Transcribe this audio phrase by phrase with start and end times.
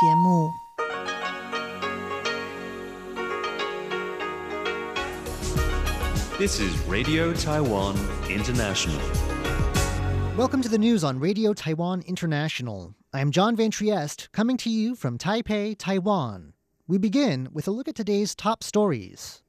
[0.00, 0.50] 节目。
[6.36, 7.96] This is Radio Taiwan
[8.28, 9.00] International.
[10.36, 12.94] Welcome to the news on Radio Taiwan International.
[13.12, 16.54] I am John Van Trieste, coming to you from Taipei, Taiwan.
[16.88, 19.44] We begin with a look at today's top stories.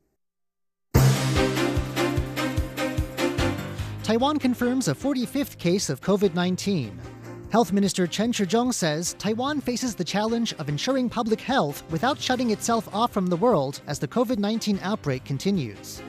[4.03, 7.14] Taiwan confirms a 45th case of COVID 19.
[7.55, 12.51] Health Minister Chen Shizhong says Taiwan faces the challenge of ensuring public health without shutting
[12.51, 16.01] itself off from the world as the COVID 19 outbreak continues.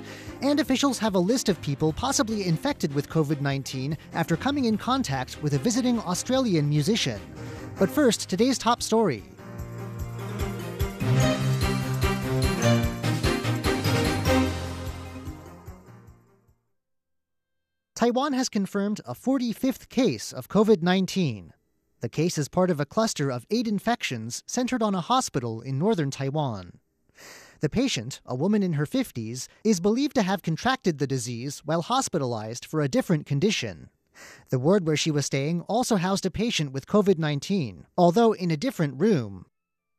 [0.42, 4.76] And officials have a list of people possibly infected with COVID 19 after coming in
[4.76, 7.20] contact with a visiting Australian musician.
[7.78, 9.22] But first, today's top story.
[18.06, 21.52] Taiwan has confirmed a 45th case of COVID 19.
[22.02, 25.76] The case is part of a cluster of eight infections centered on a hospital in
[25.76, 26.78] northern Taiwan.
[27.58, 31.82] The patient, a woman in her 50s, is believed to have contracted the disease while
[31.82, 33.90] hospitalized for a different condition.
[34.50, 38.52] The ward where she was staying also housed a patient with COVID 19, although in
[38.52, 39.46] a different room.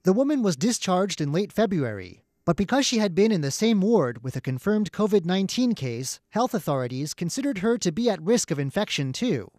[0.04, 3.82] The woman was discharged in late February, but because she had been in the same
[3.82, 8.52] ward with a confirmed COVID 19 case, health authorities considered her to be at risk
[8.52, 9.52] of infection too.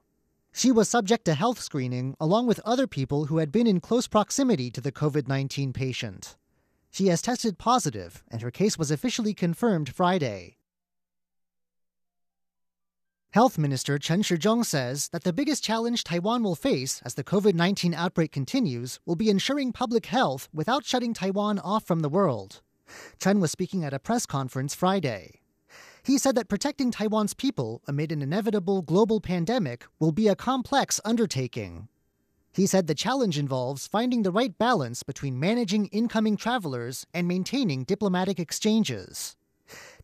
[0.55, 4.09] She was subject to health screening along with other people who had been in close
[4.09, 6.39] proximity to the COVID 19 patient.
[6.91, 10.57] She has tested positive, and her case was officially confirmed Friday.
[13.33, 17.53] Health Minister Chen Shizhong says that the biggest challenge Taiwan will face as the COVID
[17.53, 22.63] 19 outbreak continues will be ensuring public health without shutting Taiwan off from the world.
[23.19, 25.41] Chen was speaking at a press conference Friday.
[26.03, 31.01] He said that protecting Taiwan's people amid an inevitable global pandemic will be a complex
[31.05, 31.89] undertaking.
[32.53, 37.85] He said the challenge involves finding the right balance between managing incoming travelers and maintaining
[37.85, 39.37] diplomatic exchanges.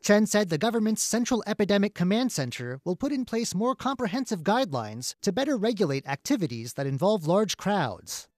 [0.02, 5.14] Chen said the government's Central Epidemic Command Center will put in place more comprehensive guidelines
[5.23, 8.28] to better regulate activities that involve large crowds.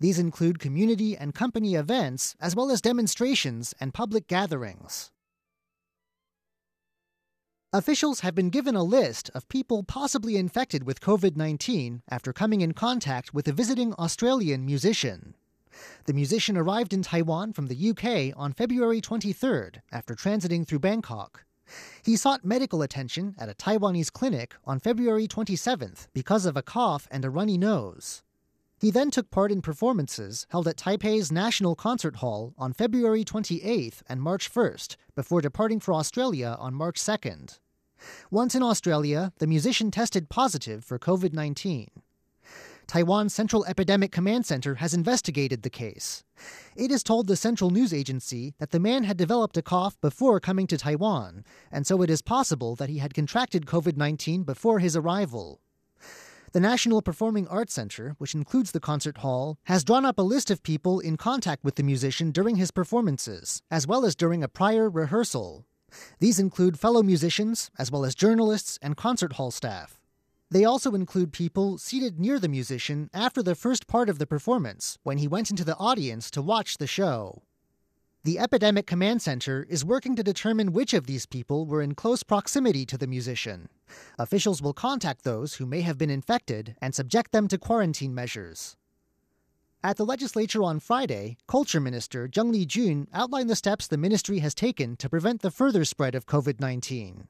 [0.00, 5.10] These include community and company events, as well as demonstrations and public gatherings.
[7.72, 12.60] Officials have been given a list of people possibly infected with COVID 19 after coming
[12.60, 15.34] in contact with a visiting Australian musician.
[16.04, 21.44] The musician arrived in Taiwan from the UK on February 23rd after transiting through Bangkok.
[22.04, 27.08] He sought medical attention at a Taiwanese clinic on February 27th because of a cough
[27.10, 28.22] and a runny nose.
[28.80, 34.02] He then took part in performances held at Taipei's National Concert Hall on February 28th
[34.08, 37.58] and March 1st before departing for Australia on March 2nd.
[38.30, 41.88] Once in Australia, the musician tested positive for COVID 19.
[42.86, 46.22] Taiwan's Central Epidemic Command Center has investigated the case.
[46.76, 50.38] It has told the Central News Agency that the man had developed a cough before
[50.38, 54.80] coming to Taiwan, and so it is possible that he had contracted COVID 19 before
[54.80, 55.60] his arrival.
[56.54, 60.52] The National Performing Arts Center, which includes the concert hall, has drawn up a list
[60.52, 64.46] of people in contact with the musician during his performances, as well as during a
[64.46, 65.66] prior rehearsal.
[66.20, 70.00] These include fellow musicians, as well as journalists and concert hall staff.
[70.48, 74.96] They also include people seated near the musician after the first part of the performance,
[75.02, 77.42] when he went into the audience to watch the show.
[78.24, 82.22] The Epidemic Command Center is working to determine which of these people were in close
[82.22, 83.68] proximity to the musician.
[84.18, 88.78] Officials will contact those who may have been infected and subject them to quarantine measures.
[89.82, 94.54] At the legislature on Friday, Culture Minister Zheng Li-jun outlined the steps the ministry has
[94.54, 97.26] taken to prevent the further spread of COVID-19.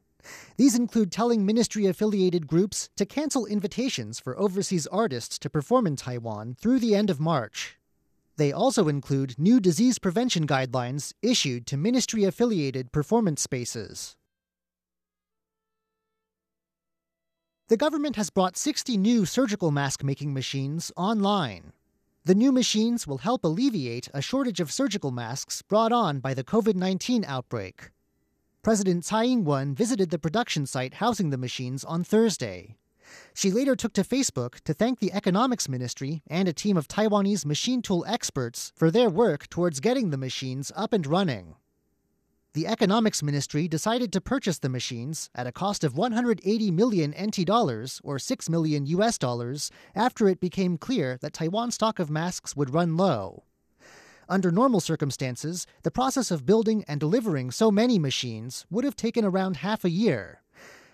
[0.56, 5.97] These include telling ministry affiliated groups to cancel invitations for overseas artists to perform in
[5.97, 7.78] Taiwan through the end of March.
[8.36, 14.16] They also include new disease prevention guidelines issued to ministry affiliated performance spaces.
[17.68, 21.72] The government has brought 60 new surgical mask making machines online.
[22.24, 26.44] The new machines will help alleviate a shortage of surgical masks brought on by the
[26.44, 27.90] COVID 19 outbreak.
[28.62, 32.76] President Tsai Ing wen visited the production site housing the machines on Thursday.
[33.34, 37.44] She later took to Facebook to thank the Economics Ministry and a team of Taiwanese
[37.44, 41.56] machine tool experts for their work towards getting the machines up and running.
[42.54, 47.44] The Economics Ministry decided to purchase the machines at a cost of 180 million NT
[47.44, 52.54] dollars or 6 million US dollars after it became clear that Taiwan's stock of masks
[52.54, 53.42] would run low.
[54.28, 59.24] Under normal circumstances, the process of building and delivering so many machines would have taken
[59.24, 60.44] around half a year.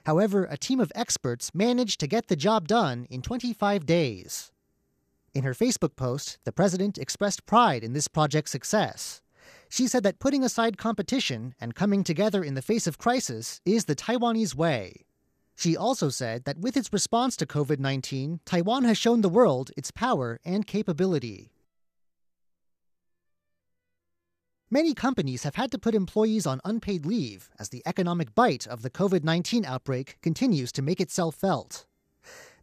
[0.06, 4.50] However, a team of experts managed to get the job done in 25 days.
[5.34, 9.20] In her Facebook post, the president expressed pride in this project's success.
[9.68, 13.84] She said that putting aside competition and coming together in the face of crisis is
[13.84, 15.04] the Taiwanese way.
[15.54, 19.70] She also said that with its response to COVID 19, Taiwan has shown the world
[19.76, 21.52] its power and capability.
[24.72, 28.82] Many companies have had to put employees on unpaid leave as the economic bite of
[28.82, 31.86] the COVID 19 outbreak continues to make itself felt.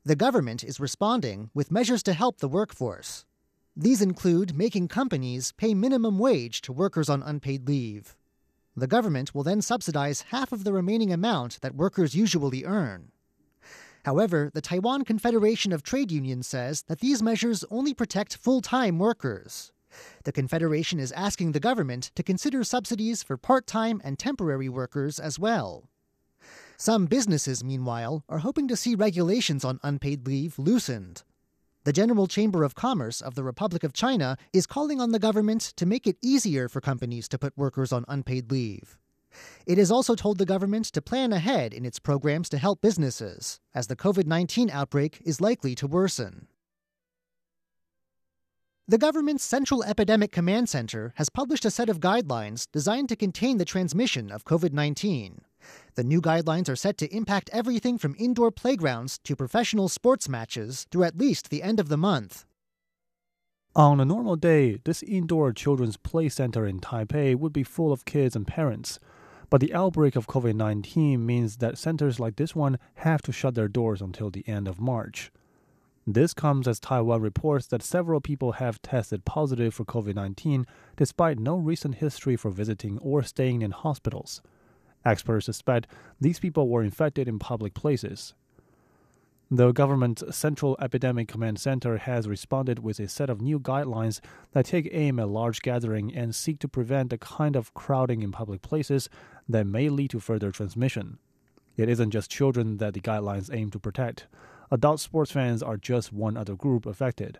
[0.06, 3.26] The government is responding with measures to help the workforce.
[3.76, 8.16] These include making companies pay minimum wage to workers on unpaid leave.
[8.74, 13.12] The government will then subsidize half of the remaining amount that workers usually earn.
[14.06, 18.98] However, the Taiwan Confederation of Trade Unions says that these measures only protect full time
[18.98, 19.74] workers.
[20.24, 25.20] The Confederation is asking the government to consider subsidies for part time and temporary workers
[25.20, 25.90] as well.
[26.78, 31.24] Some businesses, meanwhile, are hoping to see regulations on unpaid leave loosened.
[31.86, 35.62] The General Chamber of Commerce of the Republic of China is calling on the government
[35.78, 38.98] to make it easier for companies to put workers on unpaid leave.
[39.66, 43.60] It has also told the government to plan ahead in its programs to help businesses,
[43.74, 46.48] as the COVID 19 outbreak is likely to worsen.
[48.90, 53.58] The government's Central Epidemic Command Center has published a set of guidelines designed to contain
[53.58, 55.42] the transmission of COVID 19.
[55.96, 60.88] The new guidelines are set to impact everything from indoor playgrounds to professional sports matches
[60.90, 62.46] through at least the end of the month.
[63.76, 68.06] On a normal day, this indoor children's play center in Taipei would be full of
[68.06, 69.02] kids and parents.
[69.50, 73.54] But the outbreak of COVID 19 means that centers like this one have to shut
[73.54, 75.30] their doors until the end of March.
[76.10, 80.66] This comes as Taiwan reports that several people have tested positive for COVID 19
[80.96, 84.42] despite no recent history for visiting or staying in hospitals.
[85.04, 85.86] Experts suspect
[86.22, 88.34] these people were infected in public places.
[89.52, 94.22] The government's Central Epidemic Command Center has responded with a set of new guidelines
[94.54, 98.32] that take aim at large gathering and seek to prevent the kind of crowding in
[98.32, 99.10] public places
[99.50, 101.20] that may lead to further transmission.
[101.76, 104.28] It isn't just children that the guidelines aim to protect.
[104.70, 107.40] Adult sports fans are just one other group affected.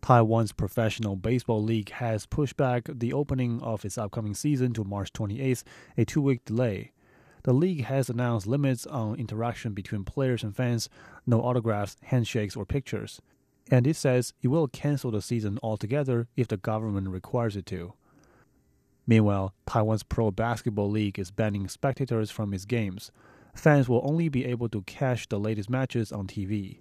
[0.00, 5.12] Taiwan's Professional Baseball League has pushed back the opening of its upcoming season to March
[5.12, 5.64] 28th,
[5.98, 6.92] a two week delay.
[7.42, 10.88] The league has announced limits on interaction between players and fans,
[11.26, 13.20] no autographs, handshakes, or pictures.
[13.68, 17.94] And it says it will cancel the season altogether if the government requires it to.
[19.08, 23.10] Meanwhile, Taiwan's Pro Basketball League is banning spectators from its games.
[23.56, 26.78] Fans will only be able to catch the latest matches on TV.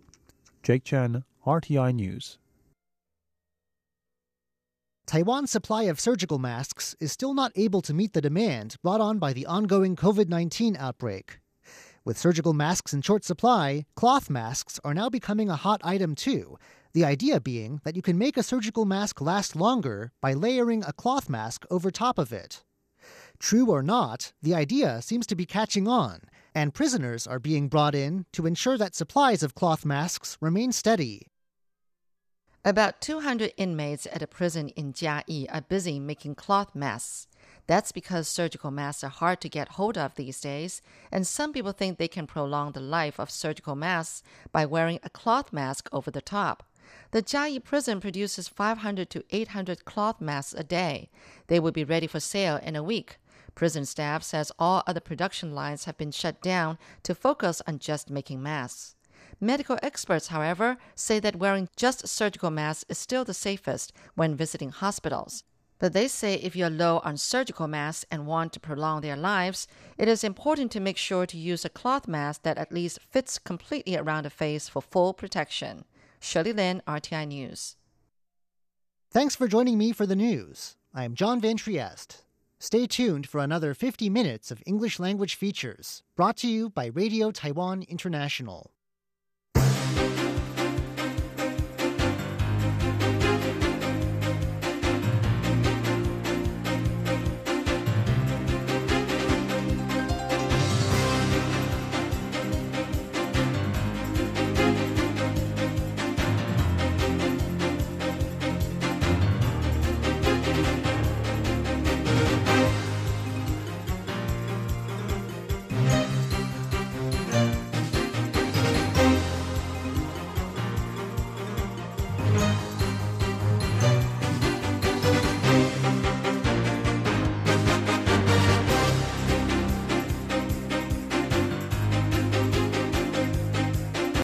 [0.62, 2.38] Jake Chen, RTI News.
[5.08, 9.20] Taiwan's supply of surgical masks is still not able to meet the demand brought on
[9.20, 11.40] by the ongoing COVID 19 outbreak.
[12.04, 16.58] With surgical masks in short supply, cloth masks are now becoming a hot item too.
[16.94, 20.94] The idea being that you can make a surgical mask last longer by layering a
[20.94, 22.64] cloth mask over top of it.
[23.40, 26.22] True or not, the idea seems to be catching on,
[26.56, 31.28] and prisoners are being brought in to ensure that supplies of cloth masks remain steady.
[32.64, 37.28] About 200 inmates at a prison in Jiayi are busy making cloth masks.
[37.68, 40.82] That's because surgical masks are hard to get hold of these days,
[41.12, 45.10] and some people think they can prolong the life of surgical masks by wearing a
[45.10, 46.64] cloth mask over the top.
[47.12, 51.10] The Jiayi prison produces 500 to 800 cloth masks a day.
[51.48, 53.18] They will be ready for sale in a week.
[53.56, 58.10] Prison staff says all other production lines have been shut down to focus on just
[58.10, 58.96] making masks.
[59.40, 64.70] Medical experts, however, say that wearing just surgical masks is still the safest when visiting
[64.70, 65.44] hospitals.
[65.80, 69.68] But they say if you're low on surgical masks and want to prolong their lives,
[69.98, 73.38] it is important to make sure to use a cloth mask that at least fits
[73.38, 75.84] completely around the face for full protection.
[76.20, 77.76] Shirley Lin, RTI News.
[79.12, 80.76] Thanks for joining me for the news.
[80.94, 82.25] I'm John Van Trieste.
[82.66, 87.30] Stay tuned for another 50 minutes of English language features brought to you by Radio
[87.30, 88.72] Taiwan International.